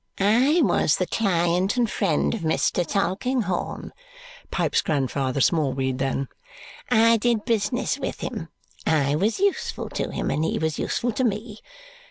"I 0.19 0.61
was 0.63 0.95
the 0.95 1.05
client 1.05 1.77
and 1.77 1.87
friend 1.87 2.33
of 2.33 2.39
Mr. 2.41 2.83
Tulkinghorn," 2.83 3.93
pipes 4.49 4.81
Grandfather 4.81 5.41
Smallweed 5.41 5.99
then; 5.99 6.27
"I 6.89 7.17
did 7.17 7.45
business 7.45 7.99
with 7.99 8.21
him. 8.21 8.47
I 8.87 9.15
was 9.15 9.37
useful 9.39 9.89
to 9.89 10.09
him, 10.09 10.31
and 10.31 10.43
he 10.43 10.57
was 10.57 10.79
useful 10.79 11.11
to 11.11 11.23
me. 11.23 11.59